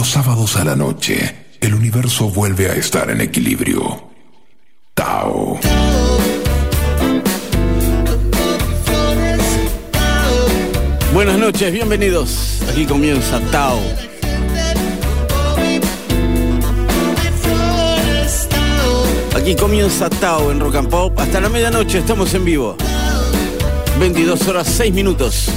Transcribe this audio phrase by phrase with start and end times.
[0.00, 4.08] Los sábados a la noche, el universo vuelve a estar en equilibrio.
[4.94, 5.60] Tao.
[11.12, 12.62] Buenas noches, bienvenidos.
[12.70, 13.78] Aquí comienza Tao.
[19.36, 21.20] Aquí comienza Tao en Rock and Pop.
[21.20, 22.74] Hasta la medianoche estamos en vivo.
[23.98, 25.50] 22 horas 6 minutos.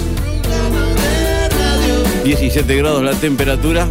[2.25, 3.87] 17 grados la temperatura.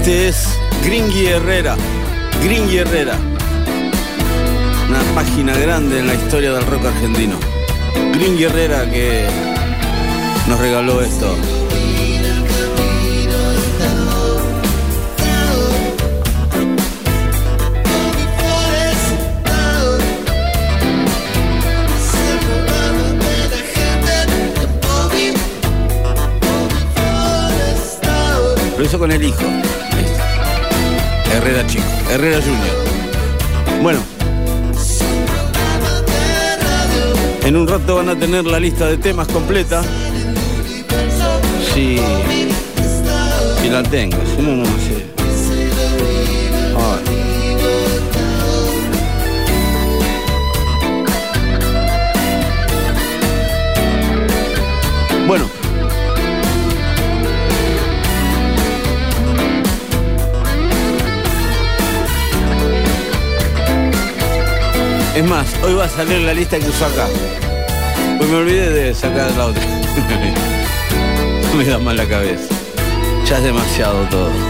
[0.00, 1.76] Este es Gringy Herrera.
[2.42, 3.18] Gringy Herrera.
[4.88, 7.38] Una página grande en la historia del rock argentino.
[8.14, 9.26] Gringy Herrera que
[10.48, 11.36] nos regaló esto.
[28.80, 29.42] Lo hizo con el hijo.
[31.34, 33.82] Herrera chico, Herrera Junior.
[33.82, 34.00] Bueno.
[37.44, 39.82] En un rato van a tener la lista de temas completa.
[41.74, 41.98] Si,
[43.60, 45.04] si la tengo, si no, no sé.
[55.26, 55.59] Bueno.
[65.20, 67.06] Es más, hoy va a salir la lista que usó acá.
[68.16, 69.62] Pues me olvidé de sacar la otra.
[71.58, 72.54] me da mal la cabeza.
[73.26, 74.49] Ya es demasiado todo.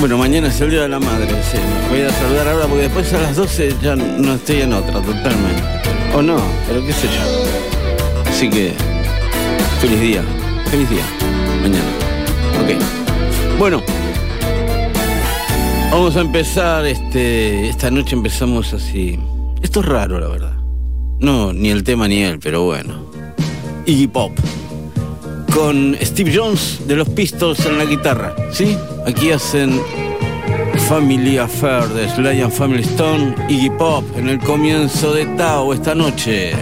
[0.00, 1.58] Bueno, mañana es el Día de la Madre, sí.
[1.90, 5.62] Voy a saludar ahora porque después a las 12 ya no estoy en otra totalmente.
[6.14, 8.30] O no, pero qué sé yo.
[8.30, 8.72] Así que,
[9.78, 10.24] feliz día.
[10.70, 11.04] Feliz día.
[11.60, 11.84] Mañana.
[12.62, 13.58] Ok.
[13.58, 13.82] Bueno.
[15.90, 19.18] Vamos a empezar, este, esta noche empezamos así.
[19.60, 20.54] Esto es raro, la verdad.
[21.18, 23.04] No, ni el tema ni él, pero bueno.
[23.84, 24.32] Iggy Pop.
[25.52, 28.78] Con Steve Jones de los Pistols en la guitarra, ¿sí?
[29.06, 29.80] Aquí hacen
[30.88, 35.94] Family Affair de Sly and Family Stone, Iggy Pop en el comienzo de Tao esta
[35.94, 36.52] noche.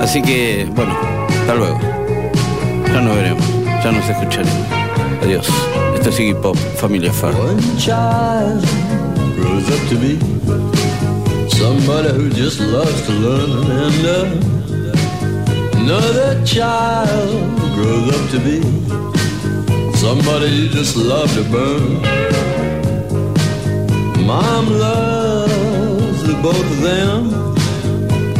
[0.00, 0.94] Así que, bueno,
[1.28, 1.78] hasta luego.
[2.92, 3.44] Ya nos veremos,
[3.82, 4.54] ya nos escucharemos.
[5.22, 5.48] Adiós.
[5.94, 7.34] Esto es Iggy Pop, Family Affair.
[11.48, 14.26] Somebody who just loves to learn and uh,
[15.78, 18.60] another child grows up to be
[20.04, 21.92] somebody you just love to burn.
[24.26, 27.20] Mom loves the both of them.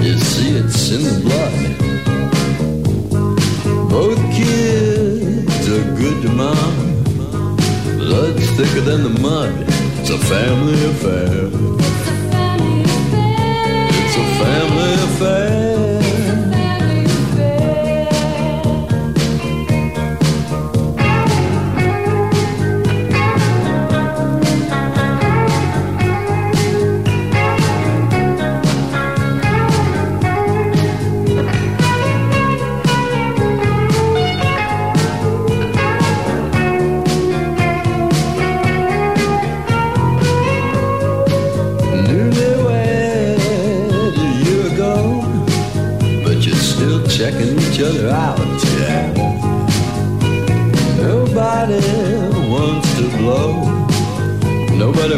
[0.04, 1.60] You see, it's in the blood.
[3.88, 6.74] Both kids are good to mom.
[7.96, 9.54] Blood's thicker than the mud.
[10.00, 11.83] It's a family affair.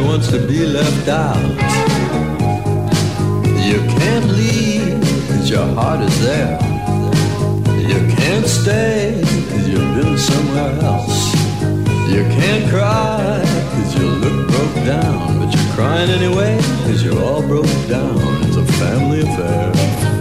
[0.05, 1.37] Wants to be left out.
[3.69, 6.59] You can't leave cause your heart is there.
[7.77, 11.35] You can't stay cause you've been somewhere else.
[12.11, 17.43] You can't cry cause you look broke down, but you're crying anyway cause you're all
[17.43, 18.19] broke down.
[18.45, 20.16] It's a family affair.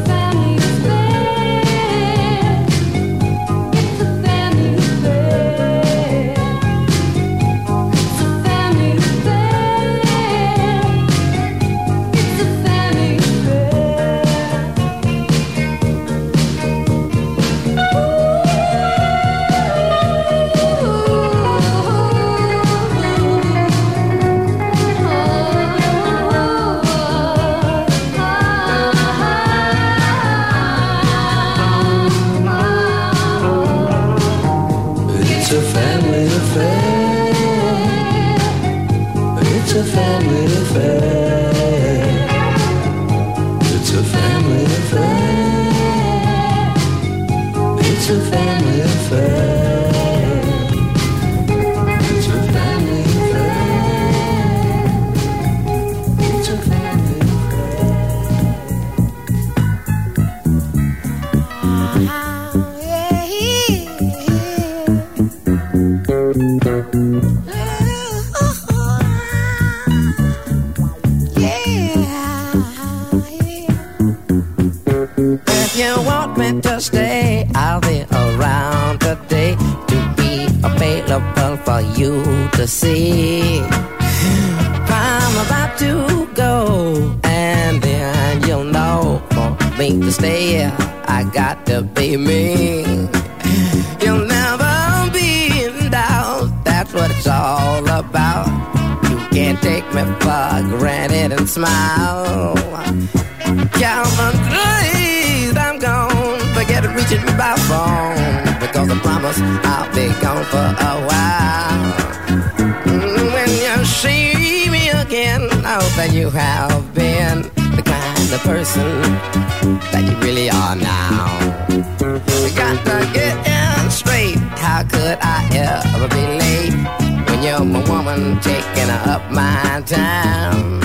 [129.06, 130.85] up my time.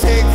[0.00, 0.33] take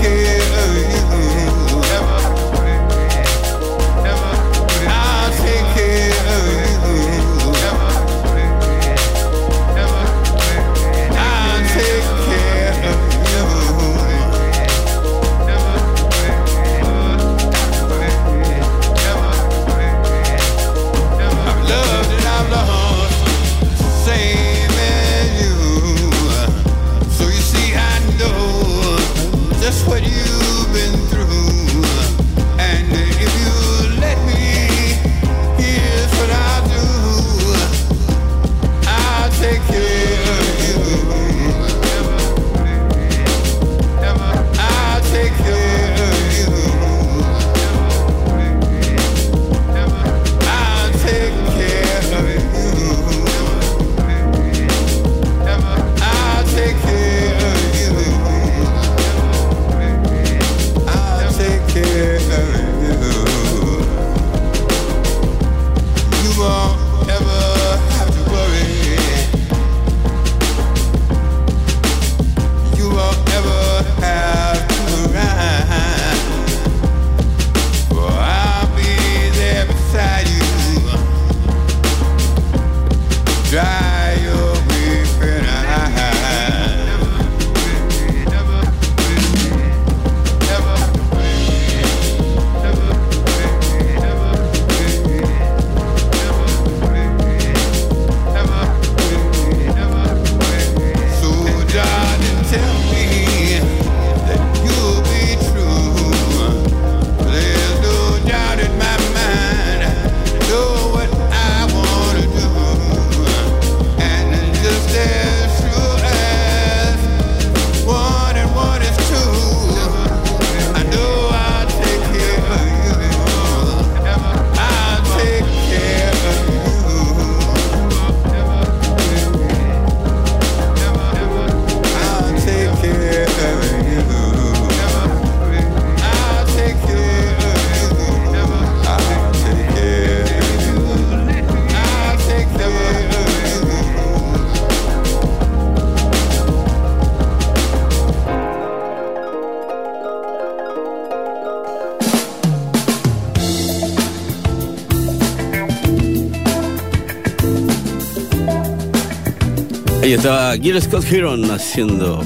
[160.10, 162.24] Ahí estaba Gil Scott Heron haciendo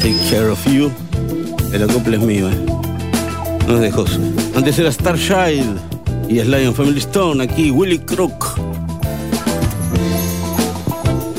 [0.00, 0.92] Take Care of You.
[1.72, 2.66] El acople es mío, ¿eh?
[3.66, 4.18] No es de José.
[4.54, 5.80] Antes era Starchild
[6.28, 7.42] y es Lion Family Stone.
[7.42, 8.60] Aquí Willy Crook.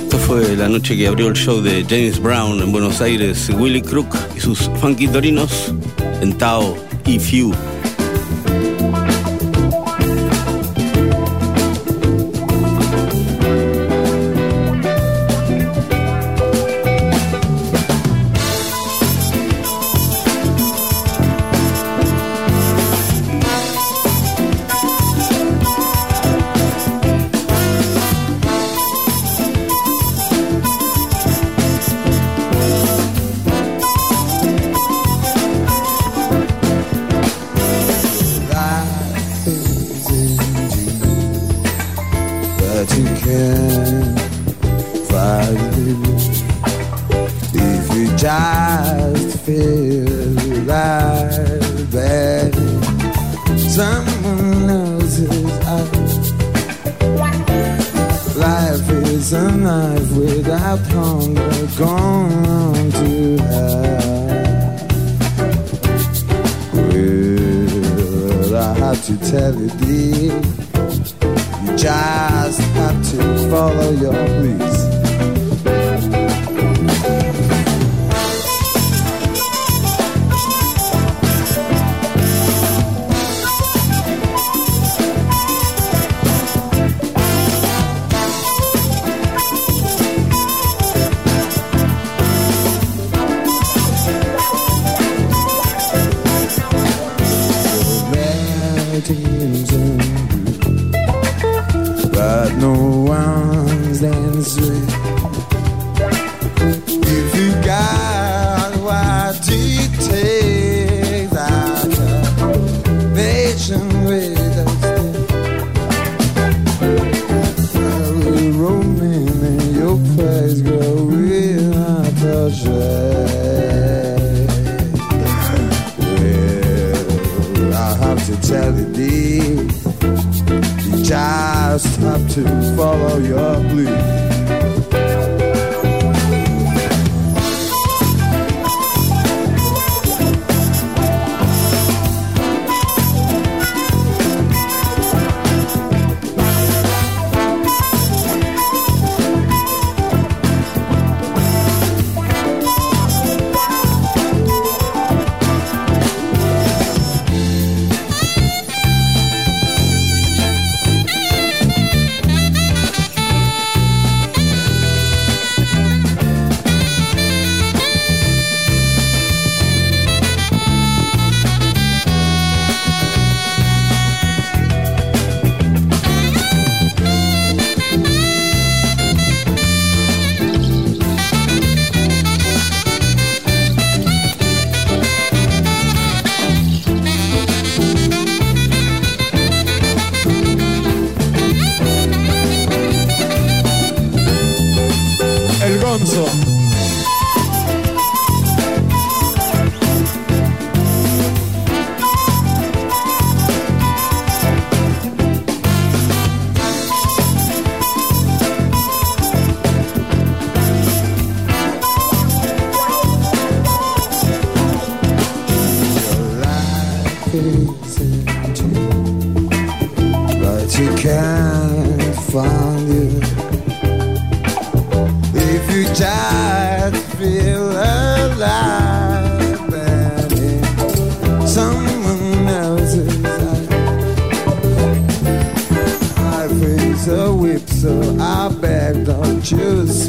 [0.02, 3.48] Esta fue la noche que abrió el show de James Brown en Buenos Aires.
[3.56, 5.76] Willy Crook y sus funky dorinos
[6.22, 6.76] en Tao
[7.06, 7.54] y Few.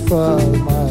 [0.08, 0.85] For my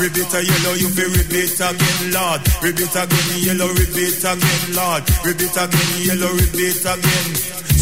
[0.00, 2.40] Repeat a yellow, you be repeat again, Lord.
[2.64, 5.04] Repeat again, yellow, repeat again, Lord.
[5.28, 7.28] Repeat again, yellow, repeat again.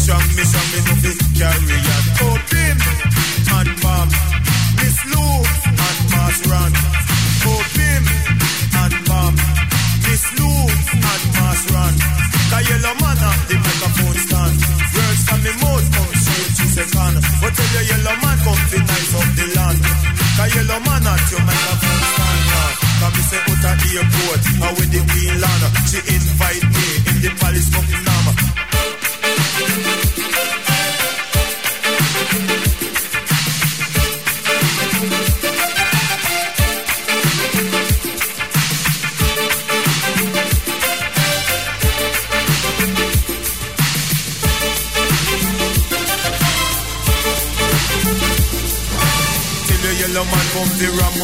[0.03, 2.03] Show me, strong me, no fit carry on.
[2.27, 2.75] Open
[3.55, 4.11] and bomb.
[4.83, 5.31] Miss Lou
[5.63, 6.71] and Mars run.
[7.47, 9.35] Open and bomb.
[10.03, 11.95] Miss Lou and Mars run.
[12.51, 14.59] The yellow man at the microphone stand.
[14.91, 17.15] Words from the mouth come straight to second.
[17.39, 19.38] But tell your yellow man come fit nice up
[20.55, 22.69] yellow man at your microphone stand now.
[22.99, 27.17] Come me say out of airport, and with the queen Lana, she invite me in
[27.23, 28.33] the palace of Nama.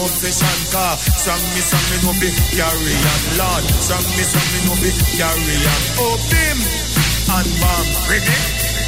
[0.06, 0.94] out session car.
[1.18, 3.64] Song me, song me, no be carry on, Lord.
[3.82, 5.82] Song me, song me, no be carry on.
[5.98, 6.58] Oh, bim
[7.34, 8.28] and bam, ring.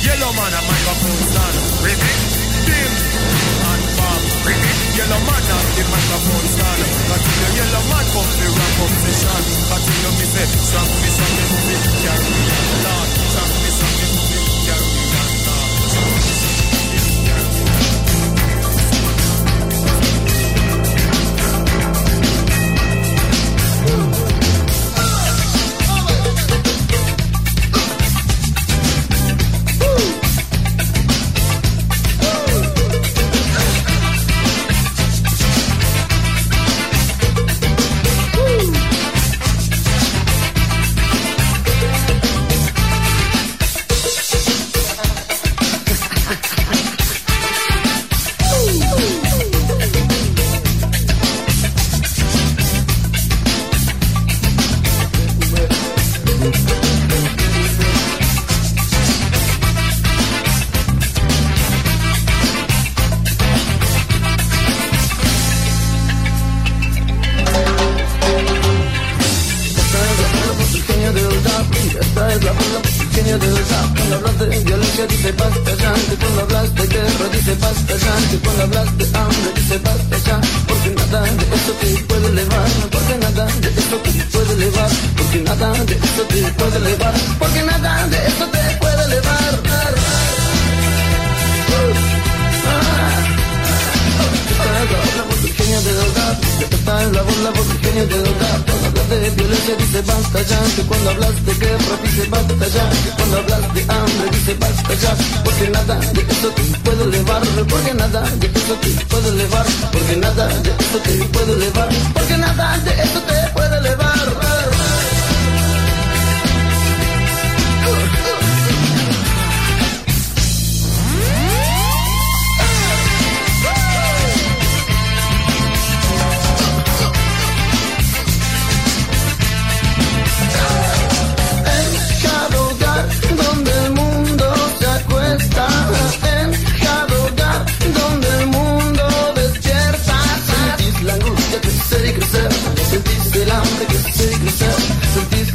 [0.06, 2.02] Yellow man a microphone stand, ring
[2.70, 2.94] Dim
[3.66, 4.62] and bam, ring.
[4.94, 6.82] Yellow man a the microphone stand.
[6.86, 9.44] Continue, yellow man come the rap up session.
[9.74, 11.76] Continue, me say, song me, song me, no be
[12.06, 13.27] carry on, Lord.
[85.86, 89.38] de eso te puede elevar, porque nada de eso te puede elevar.
[95.18, 96.38] La voz pequeña de verdad,
[96.72, 98.58] está en la voz, la voz pequeña de verdad.
[98.68, 102.90] Cuando hablas de violencia dice basta ya, que cuando hablas de guerra dice basta ya,
[102.90, 107.42] que cuando hablas de hambre dice basta ya, porque nada de eso te puede elevar,
[107.70, 112.38] porque nada de eso te puede elevar, porque nada de eso te puede elevar, porque
[112.38, 114.57] nada de eso te puede elevar.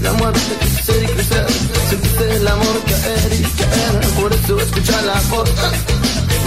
[0.03, 1.47] La muerte crecer y crecer,
[1.89, 4.01] sentirte el amor caer y caer.
[4.21, 5.49] Por eso escucha la voz,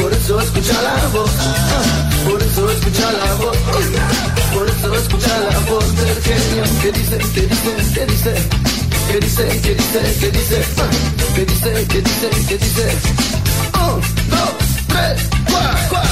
[0.01, 1.31] por eso escucha la voz,
[2.25, 3.57] por eso escucha la voz,
[4.53, 8.35] por eso escucha la voz del genio que dice, que dice, que dice.
[9.07, 10.63] Que dice, que dice, que dice,
[11.35, 12.97] que dice, que dice, que dice.
[13.75, 14.51] Un, dos,
[14.87, 16.05] tres, cuatro.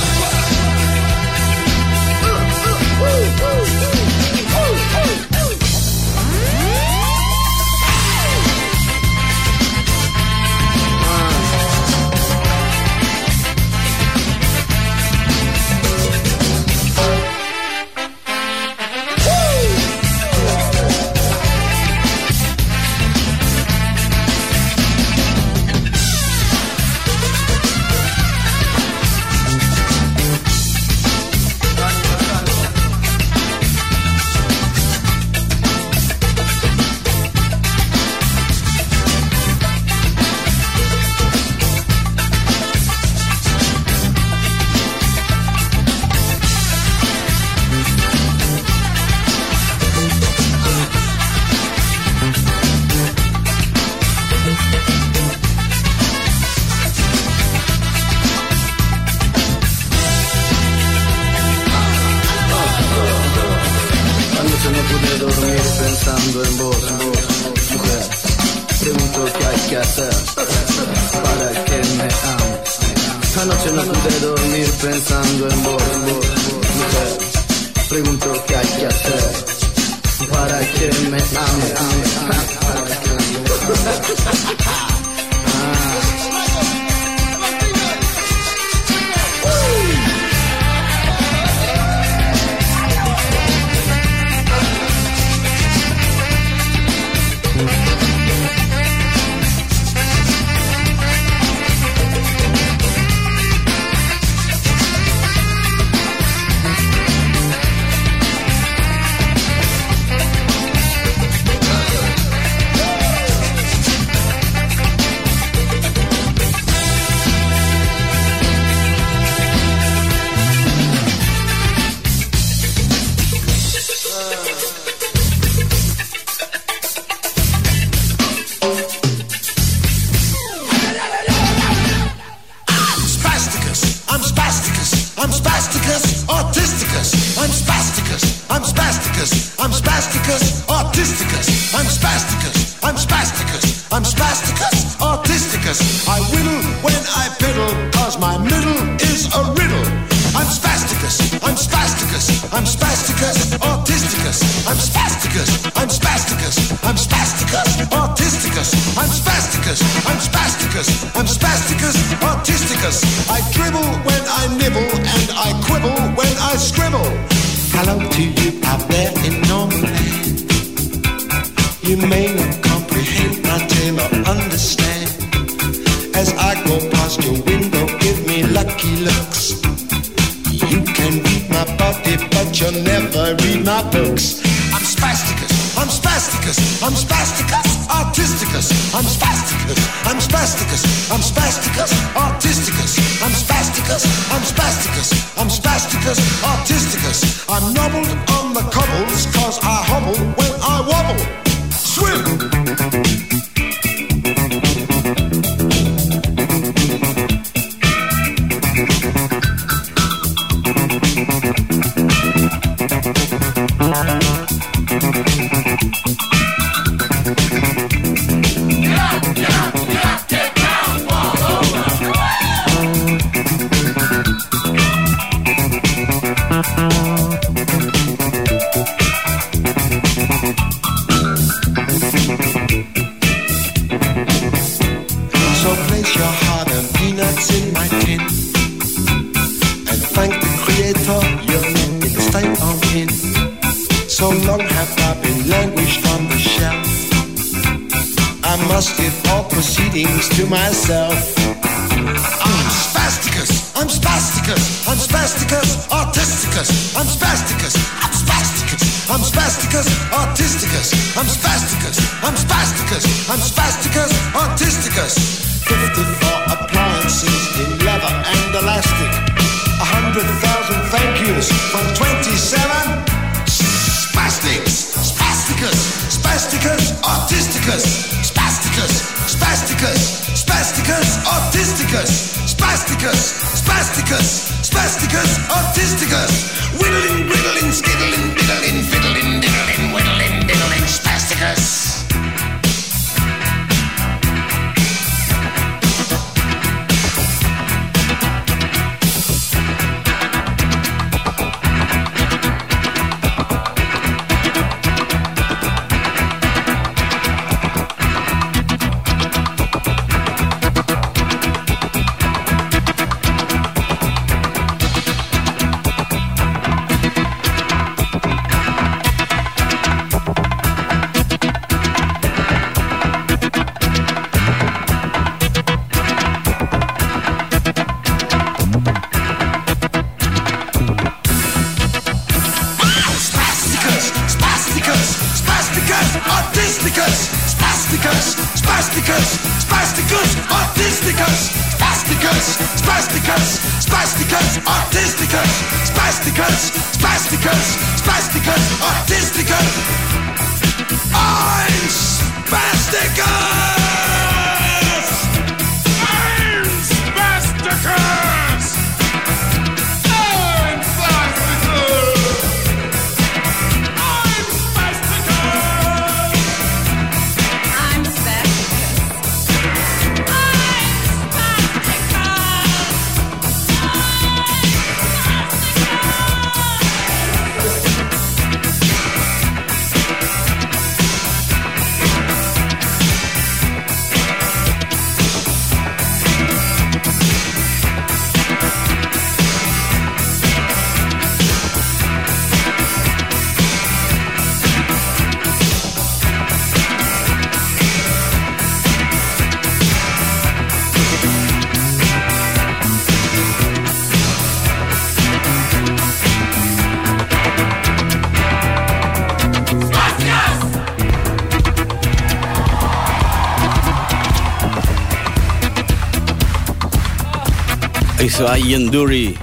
[418.43, 419.37] eso a Ian Dury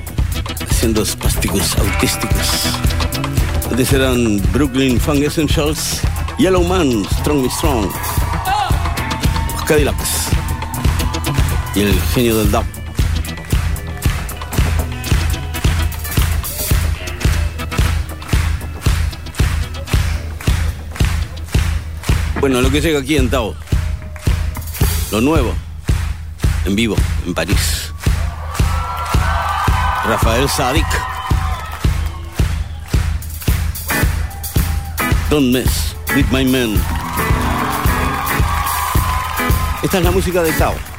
[0.68, 2.66] haciendo espásticos autísticos.
[3.70, 6.01] Antes eran Brooklyn Funk Essentials,
[6.38, 7.90] Yellow Man, Strong and Strong,
[9.53, 10.28] los Cadillacs
[11.74, 12.64] y el genio del DAP.
[22.40, 23.55] Bueno, lo que llega aquí en Tao,
[25.12, 25.55] lo nuevo,
[26.64, 26.96] en vivo,
[27.26, 27.80] en París.
[30.11, 30.84] Rafael Sadik.
[35.30, 36.74] Don't mess with my men.
[39.84, 40.89] Esta es la música de Tao.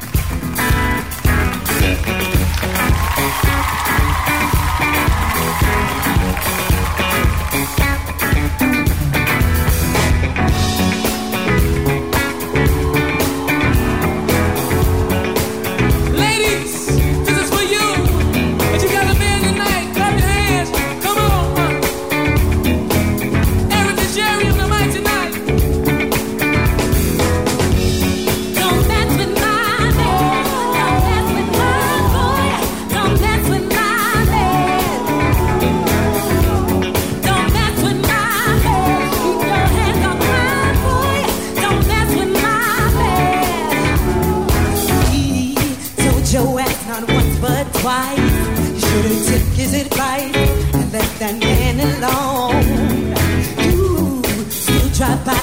[55.02, 55.41] drive by.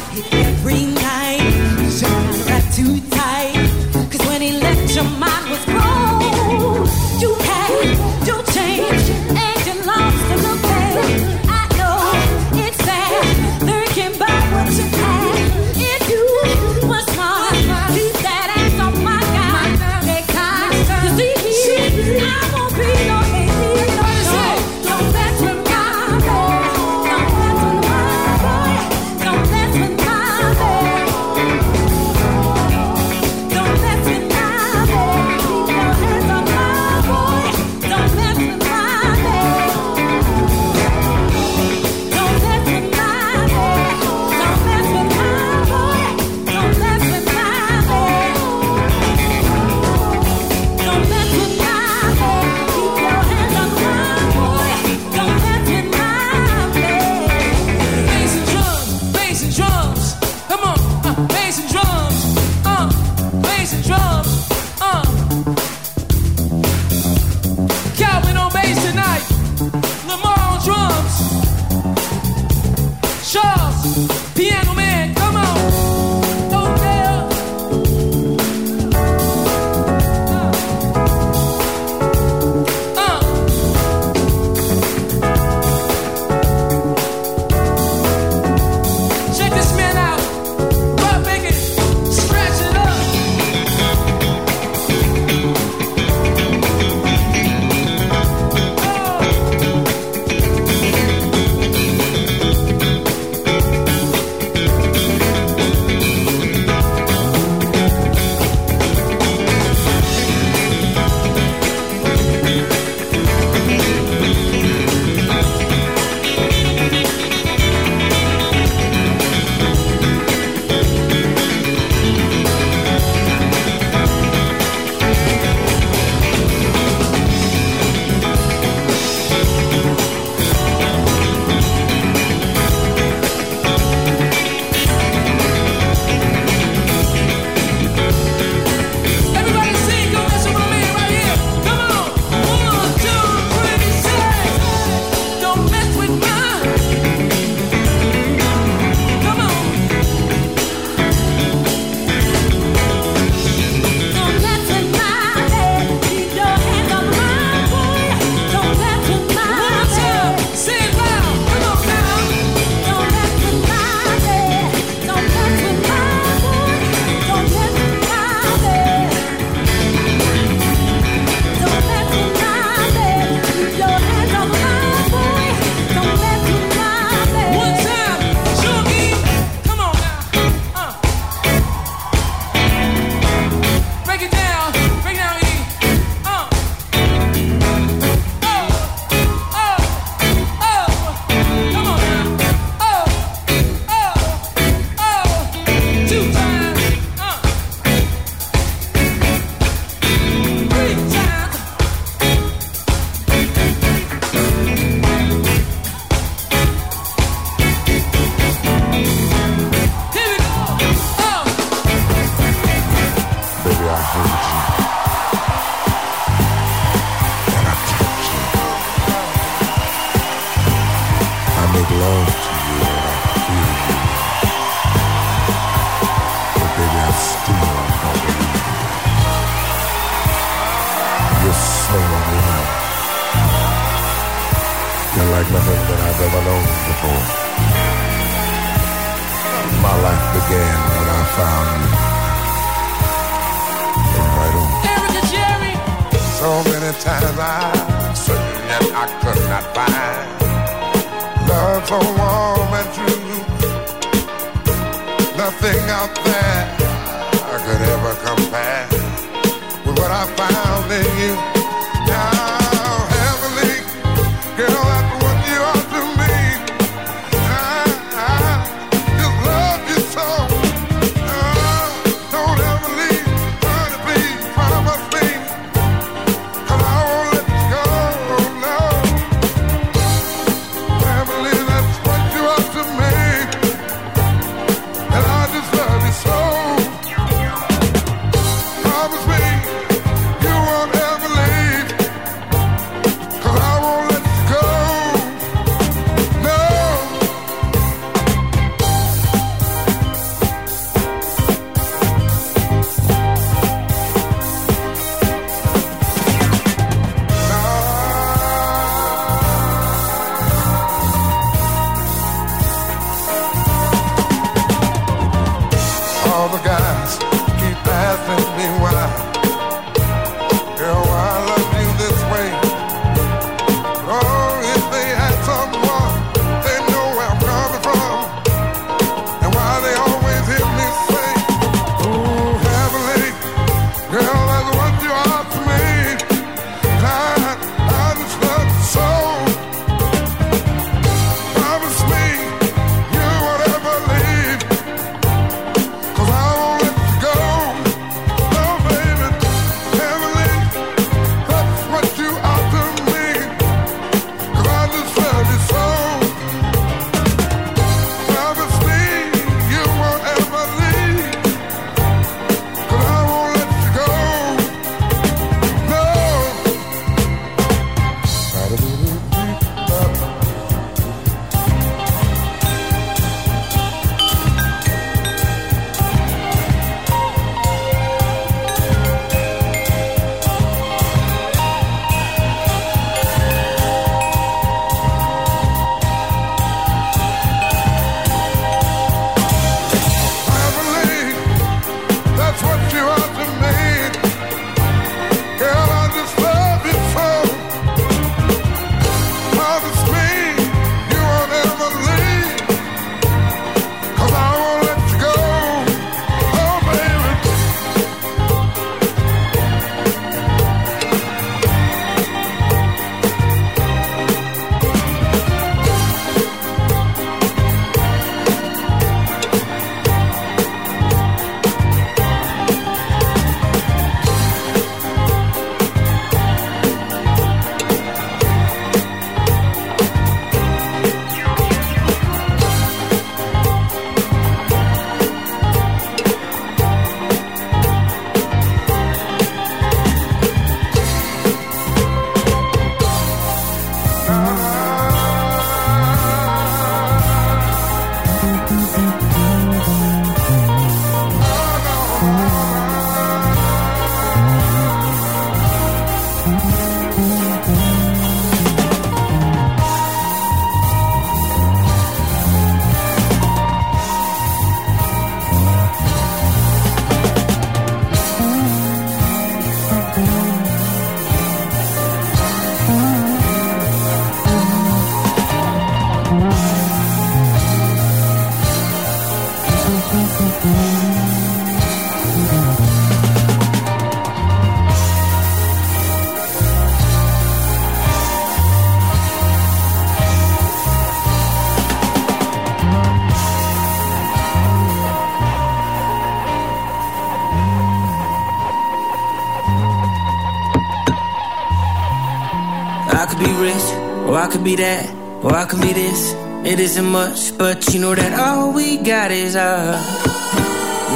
[504.49, 505.09] Could be that,
[505.44, 506.32] or I could be this.
[506.64, 510.24] It isn't much, but you know that all we got is us.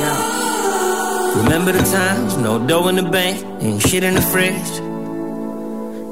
[0.01, 1.43] Yeah.
[1.43, 4.71] Remember the times, no dough in the bank, and shit in the fridge.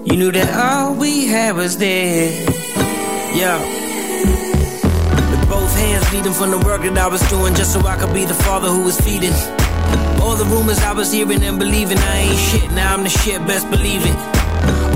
[0.08, 2.30] You knew that all we had was there.
[3.36, 3.58] Yeah.
[5.30, 8.14] With both hands bleeding from the work that I was doing, just so I could
[8.14, 9.34] be the father who was feeding.
[10.22, 12.70] All the rumors I was hearing and believing, I ain't shit.
[12.72, 14.39] Now I'm the shit, best believe it.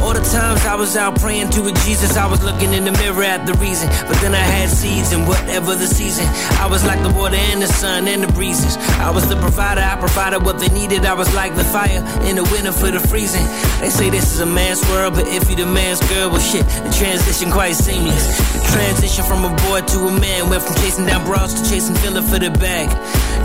[0.04, 2.92] All the times I was out praying to a Jesus, I was looking in the
[2.92, 3.88] mirror at the reason.
[4.06, 6.26] But then I had seeds and whatever the season.
[6.60, 8.76] I was like the water and the sun and the breezes.
[9.00, 11.06] I was the provider, I provided what they needed.
[11.06, 13.46] I was like the fire in the winter for the freezing.
[13.80, 16.66] They say this is a man's world, but if you the man's girl, well shit,
[16.84, 18.26] the transition quite seamless.
[18.52, 21.96] The transition from a boy to a man went from chasing down bras to chasing
[21.96, 22.92] filler for the bag.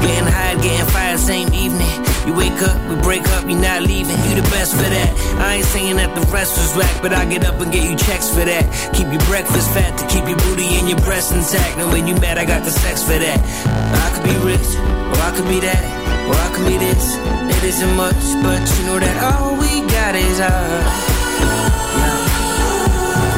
[0.01, 1.91] Getting high, getting fired same evening.
[2.25, 4.15] You wake up, we break up, you're not leaving.
[4.29, 5.09] You the best for that.
[5.39, 7.95] I ain't saying that the rest was whack, but I get up and get you
[7.97, 8.63] checks for that.
[8.93, 11.77] Keep your breakfast fat to keep your booty and your breasts intact.
[11.79, 13.39] And when you mad, I got the sex for that.
[13.43, 15.83] I could be rich, or I could be that,
[16.29, 17.17] or I could be this.
[17.57, 21.19] It isn't much, but you know that all we got is us.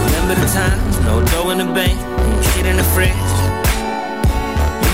[0.03, 1.97] Remember the times, no dough in the bank,
[2.53, 3.30] shit in the fridge.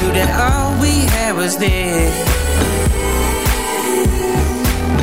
[0.07, 2.07] Knew that all we had was there.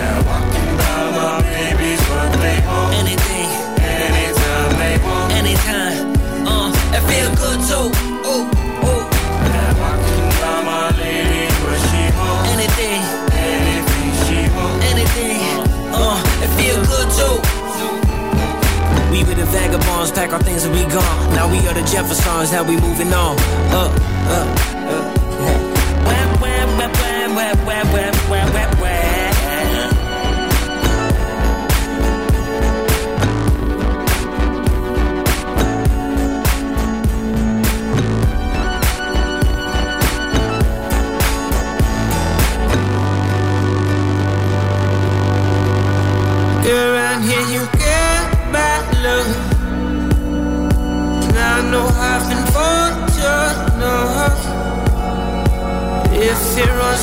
[0.01, 2.95] Now walking by my babies what they want.
[3.05, 3.49] Anything,
[3.85, 5.29] Anytime they want.
[5.41, 5.97] anytime.
[6.49, 7.87] Uh, it feel good too.
[8.33, 8.49] Ooh,
[8.89, 9.05] ooh.
[9.53, 12.49] Now walking by my lady what she want.
[12.57, 13.01] Anything,
[13.37, 14.79] Anything she want.
[14.89, 15.37] anything.
[15.93, 17.37] Uh, it feel good too.
[19.13, 21.17] We were the vagabonds, pack our things and we gone.
[21.37, 23.37] Now we are the Jeffersons, now we moving on.
[23.69, 23.93] Uh,
[24.33, 24.74] uh, uh.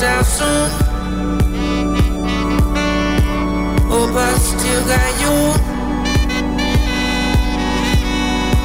[0.02, 0.70] Runs out soon,
[3.90, 5.36] hope I still got you.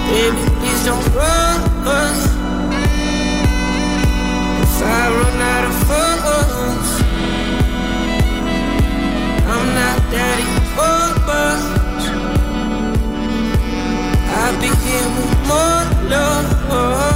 [0.08, 1.60] Baby, please don't run.
[4.62, 6.90] If I run out of funds,
[9.52, 9.98] I'm not
[10.74, 12.04] for much.
[14.38, 17.15] I'll be here with more love.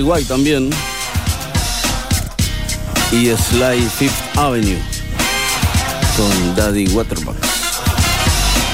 [0.00, 0.70] Barry White también.
[3.12, 4.78] Y Sly Fifth Avenue.
[6.16, 7.48] Con Daddy Waterbucks.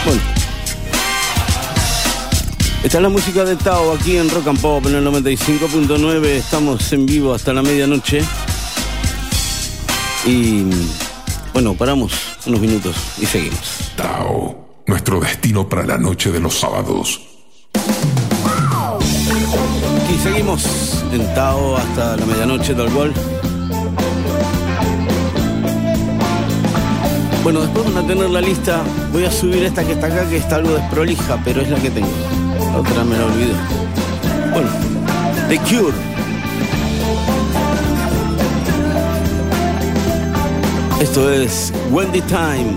[0.05, 0.21] Bueno.
[2.83, 6.25] Esta es la música de Tao aquí en Rock and Pop en el 95.9.
[6.27, 8.23] Estamos en vivo hasta la medianoche.
[10.25, 10.65] Y
[11.53, 12.13] bueno, paramos
[12.47, 13.93] unos minutos y seguimos.
[13.97, 17.21] Tao, nuestro destino para la noche de los sábados.
[20.15, 23.13] Y seguimos en Tao hasta la medianoche tal cual.
[27.43, 28.83] Bueno, después van a tener la lista.
[29.13, 31.91] Voy a subir esta que está acá, que está algo desprolija, pero es la que
[31.91, 32.09] tengo.
[32.73, 33.55] La otra me la olvidé.
[34.53, 34.69] Bueno,
[35.49, 35.97] The Cure.
[41.01, 42.77] Esto es Wendy Time.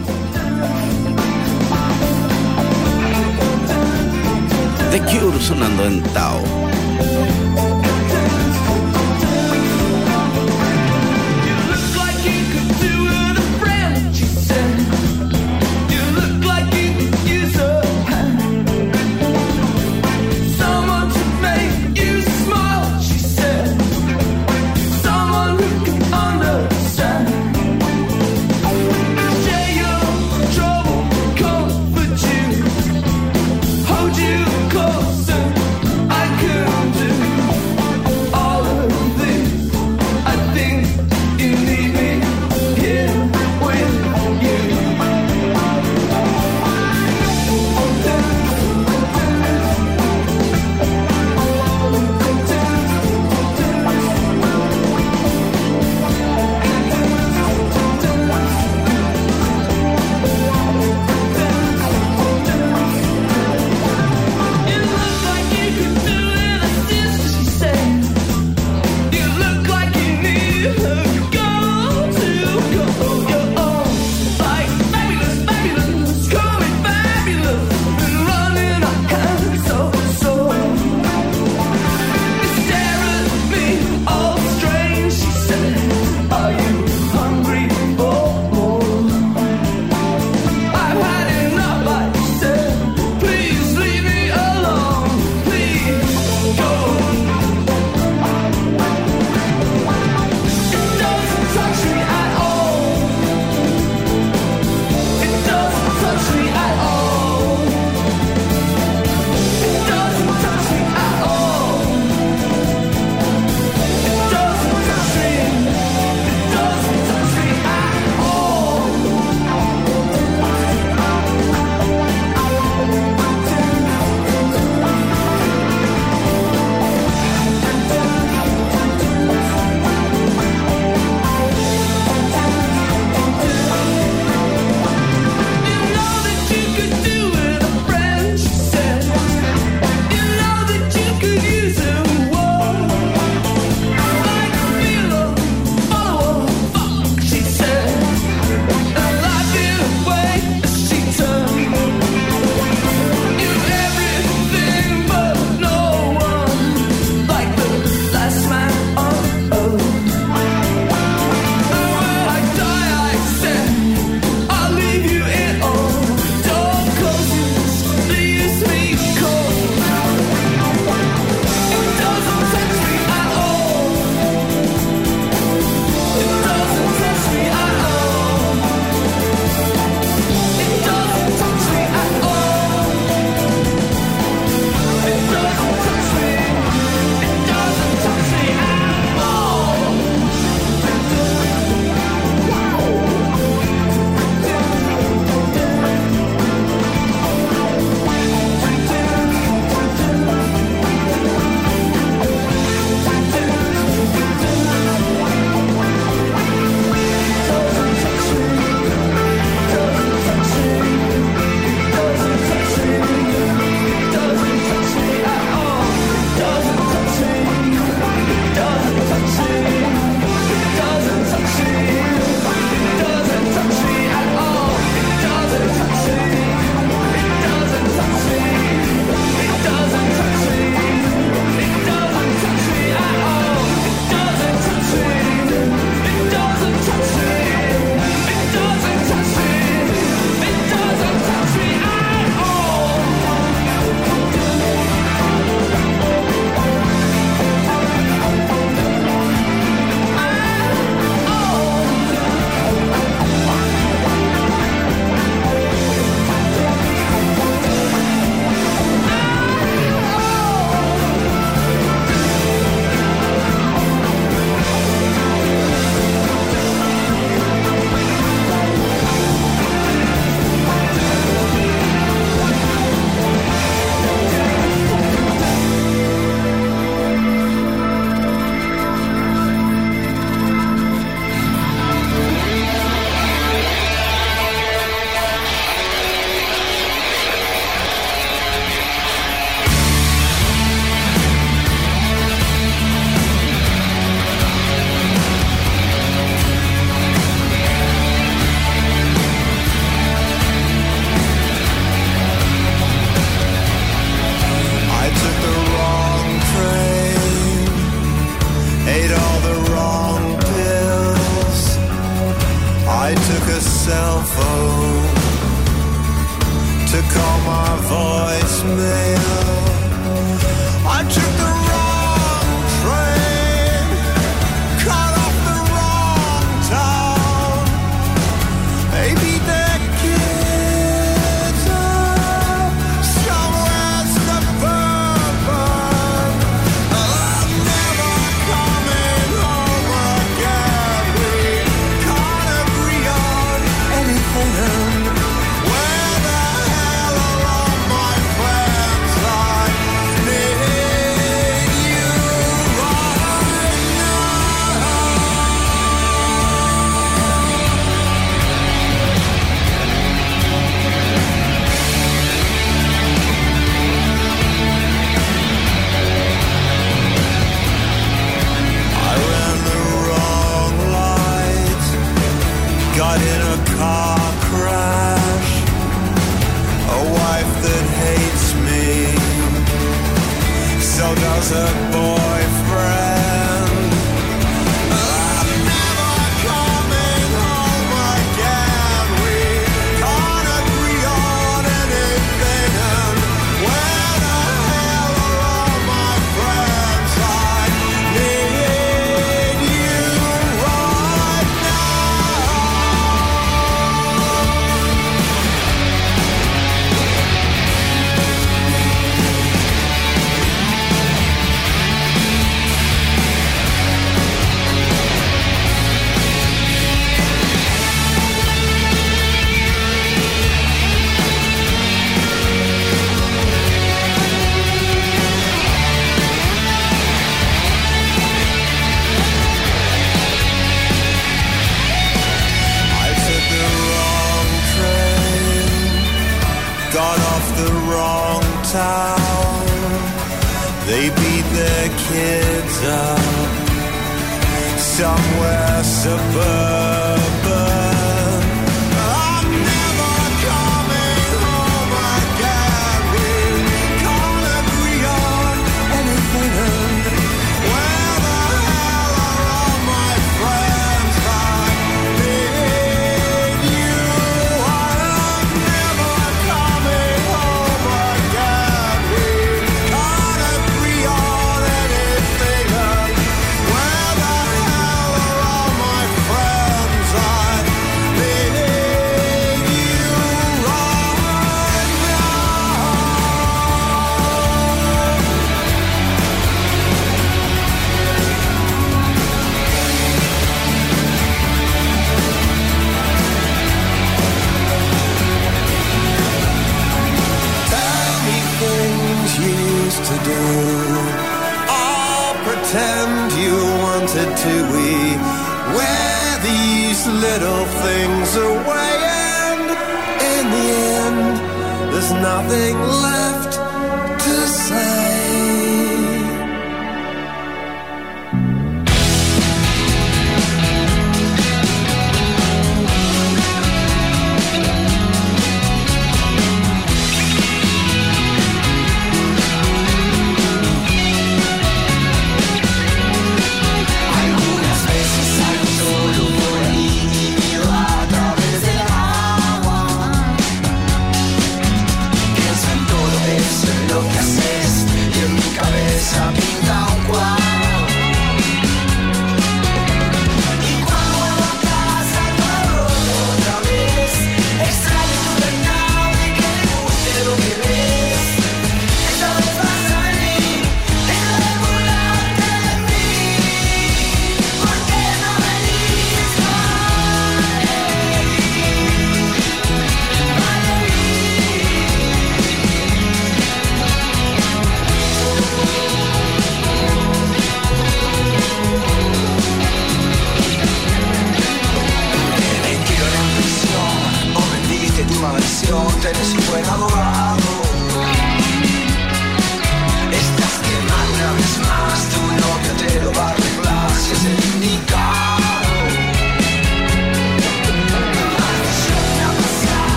[4.91, 6.68] The Cure sonando en Tao.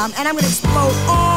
[0.00, 1.29] Bomb and I'm gonna explode all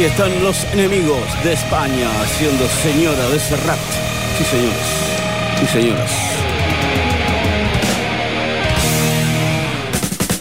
[0.00, 3.78] Aquí están los enemigos de España haciendo señora de Serrat.
[4.38, 4.86] Sí, señores.
[5.58, 6.10] Sí, señoras.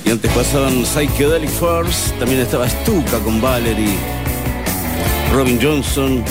[0.05, 3.97] Y antes pasaban Psychedelic Force, también estaba Stuka con Valerie,
[5.33, 6.23] Robin Johnson,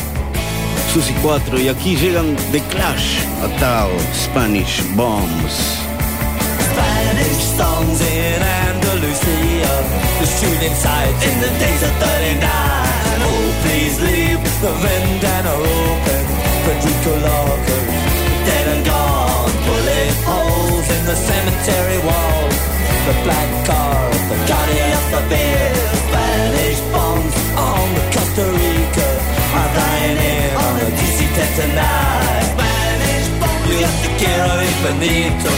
[0.95, 5.77] Susie 4 y aquí llegan The Clash, Atao, Spanish Bombs.
[6.73, 9.69] Spanish songs in Andalusia.
[10.19, 12.68] The shooting in the days of 39.
[13.89, 16.25] Please leave the vendana open.
[16.65, 17.83] Federico Locker,
[18.45, 19.49] dead and gone.
[19.65, 22.45] Bullet holes in the cemetery wall.
[23.09, 25.73] The black car, the guardian of the beer.
[26.05, 29.09] Spanish bombs on the Costa Rica.
[29.57, 32.45] Are dying in on a DC-10 tonight.
[32.53, 35.53] Spanish bombs, you yo te quiero infinito.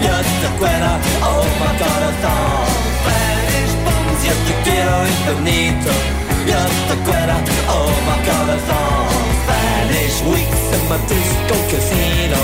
[0.00, 0.92] Yo te quiero,
[1.28, 2.64] oh my corazón.
[2.96, 6.33] Spanish bombs, yo te quiero infinito.
[6.50, 7.36] Yo te quiero,
[7.68, 9.08] oh my corazón.
[9.44, 12.40] Spanish weeks in my disco casino.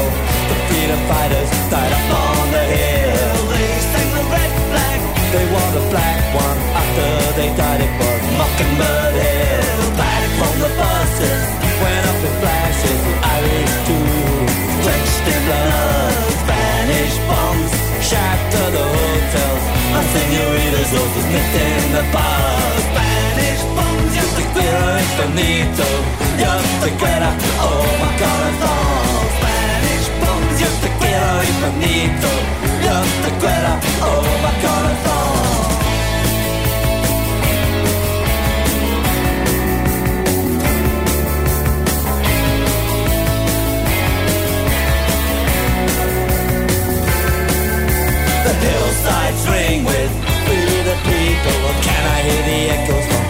[0.49, 3.37] The freedom fighters died up on the hill.
[3.53, 5.01] They sang the red flag.
[5.33, 7.09] They wore the black one after
[7.39, 7.81] they died.
[7.87, 9.83] It was Mockingbird Hill.
[10.01, 11.45] Back from the buses,
[11.83, 13.01] went up in flashes.
[13.37, 14.07] Irish too,
[14.83, 16.15] drenched in blood.
[16.43, 17.73] Spanish bombs
[18.09, 19.65] shatter the hotels.
[19.93, 22.61] My senoritas all just nipped in the bar.
[22.89, 23.60] Spanish
[24.61, 25.85] quiero esto nito
[26.39, 27.29] Yo te quiero,
[27.67, 30.61] oh my corazón Spanish bombs.
[30.61, 32.29] Yo te quiero hispanito
[32.87, 33.73] Yo te quiero,
[34.03, 35.01] oh my corazón
[48.45, 50.13] The hillsides ring with
[50.85, 53.30] the people Can I hear the echoes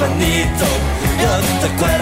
[0.00, 0.66] 伴你走
[1.18, 1.93] 远才快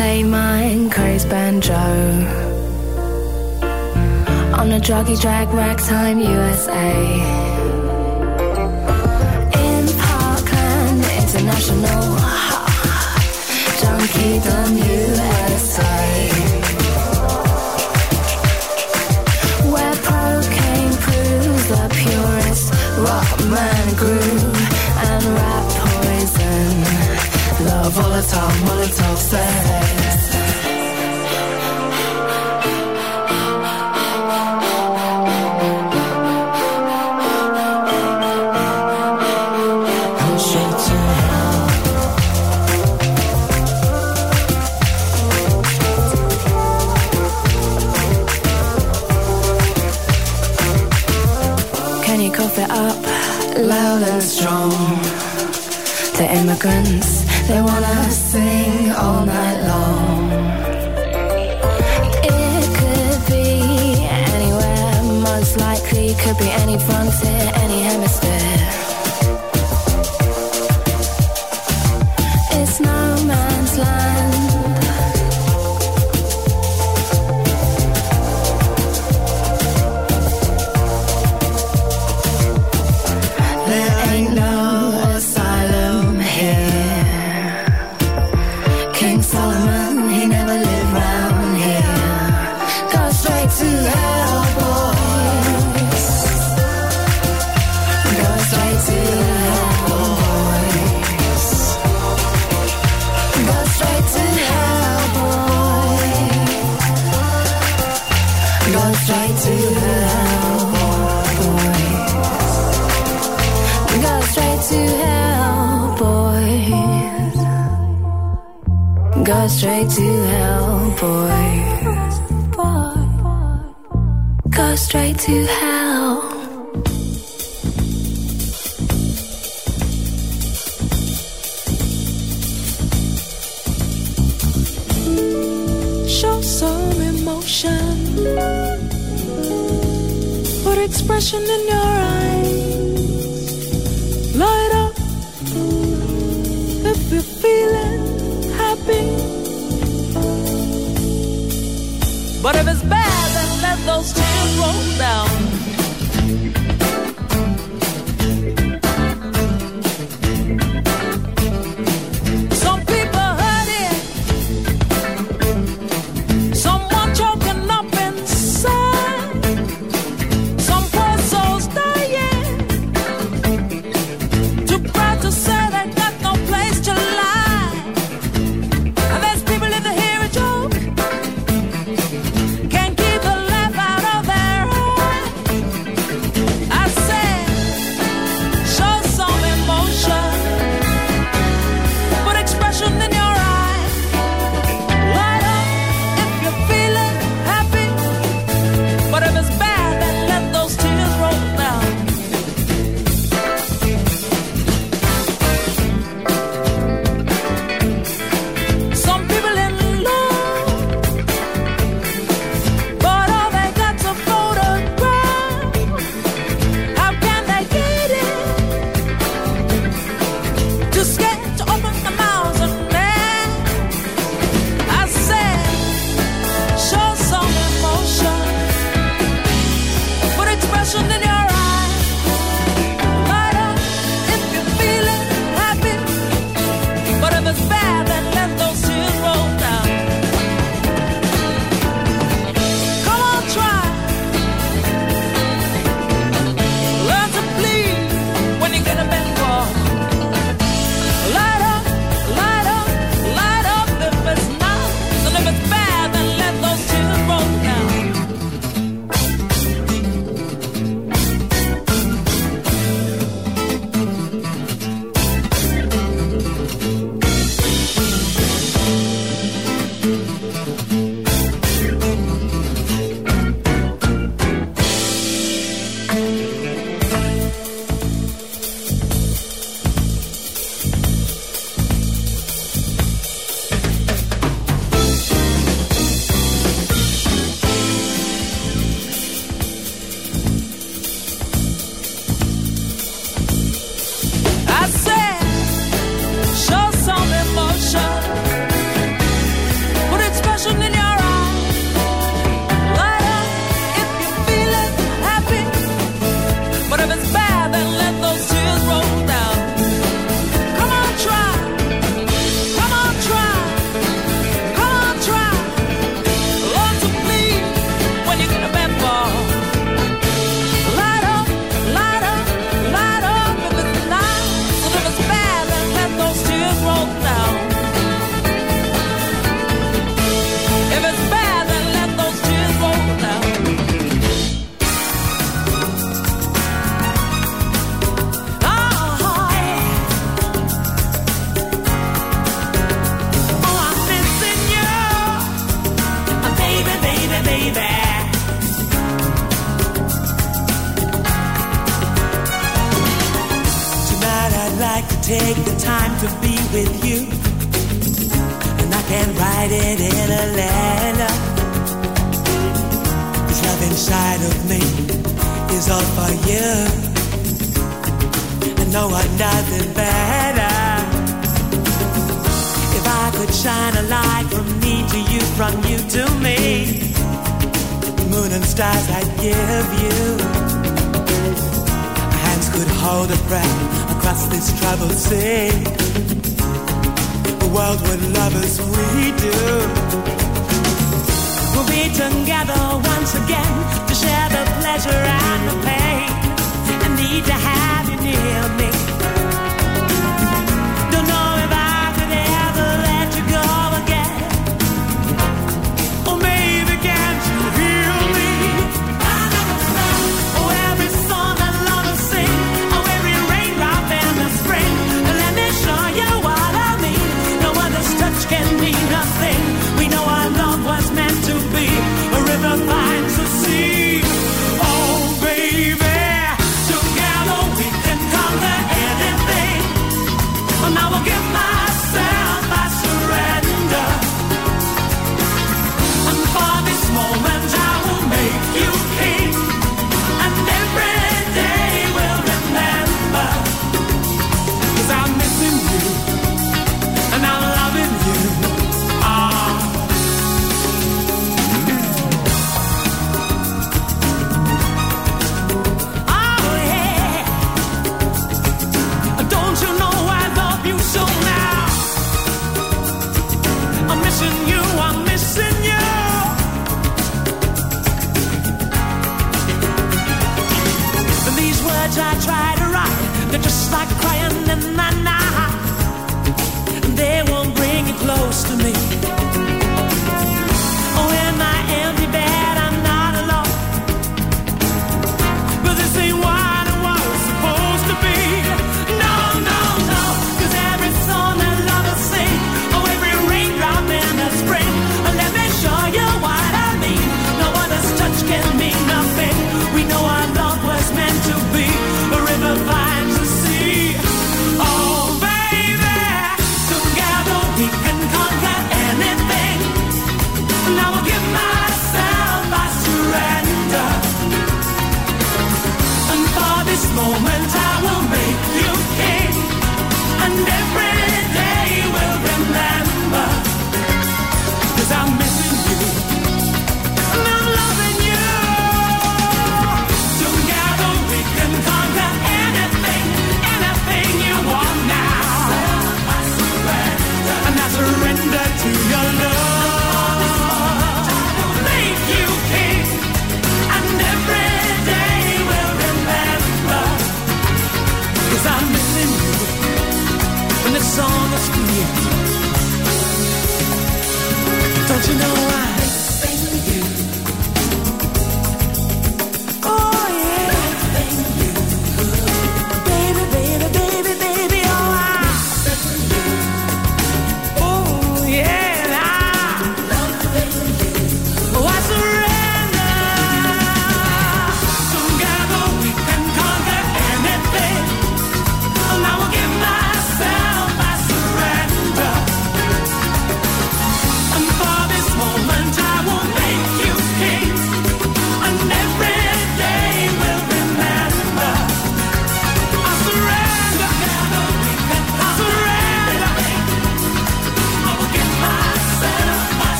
[0.00, 1.84] play mine, craze banjo.
[4.60, 6.92] On a druggy drag ragtime USA.
[9.66, 12.04] In Parkland International,
[13.80, 16.02] junkie Junkiedom USA.
[19.72, 22.66] Where cocaine proves the purest
[23.06, 24.39] rock man groove.
[28.20, 30.29] Molotov, Molotov sex.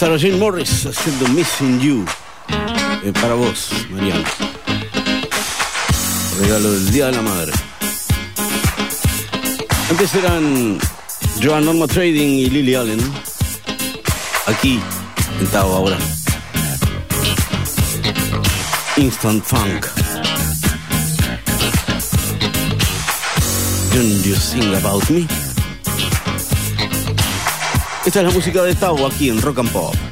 [0.00, 2.06] Sarah Jane Morris haciendo Missing You
[3.04, 4.24] eh, para vos, Mariana.
[6.40, 7.52] Regalo del Día de la Madre.
[9.90, 10.78] Antes eran
[11.42, 13.12] Joan Norma Trading y Lily Allen.
[14.46, 14.80] Aquí,
[15.38, 15.98] sentado ahora.
[18.96, 19.86] Instant Funk.
[23.92, 25.49] Don't you sing about me?
[28.04, 30.09] Esta es la música de Tau aquí en Rock and Pop.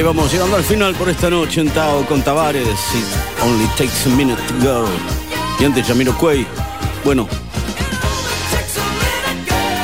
[0.00, 2.64] Y vamos llegando al final por esta noche en Tao con Tavares.
[2.64, 4.88] It only takes a minute to go.
[5.60, 6.46] Y antes Yamiro Cuey.
[7.04, 7.28] Bueno.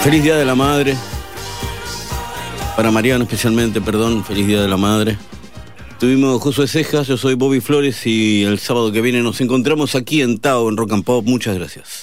[0.02, 0.96] Feliz Día de la Madre.
[2.76, 4.24] Para Mariano especialmente, perdón.
[4.24, 5.18] Feliz Día de la Madre.
[6.00, 10.22] Tuvimos Josué Cejas, yo soy Bobby Flores y el sábado que viene nos encontramos aquí
[10.22, 11.26] en Tao, en Rock and Pop.
[11.26, 11.95] Muchas gracias.